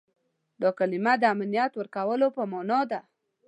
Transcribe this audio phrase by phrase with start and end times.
[0.61, 2.99] دا کلمه د امنیت ورکولو په معنا ده.